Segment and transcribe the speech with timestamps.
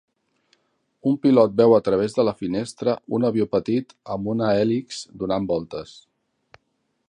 [1.09, 5.49] Un pilot veu a través de la finestra un avió petit amb una hèlix donant
[5.55, 5.97] voltes